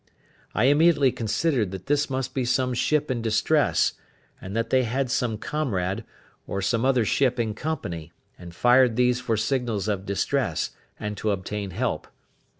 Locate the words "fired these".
8.55-9.21